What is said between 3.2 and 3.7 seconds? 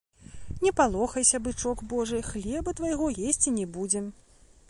есці не